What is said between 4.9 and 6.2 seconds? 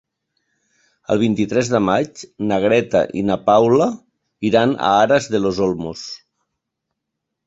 Aras de los Olmos.